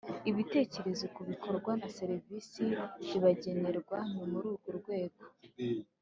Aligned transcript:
ibitekerezo 0.29 1.05
ku 1.15 1.21
bikorwa 1.29 1.71
na 1.81 1.87
serivisi 1.97 2.63
bibagenerwa. 3.07 3.97
ni 4.13 4.25
muri 4.31 4.45
urwo 4.51 4.69
rwego, 4.79 5.23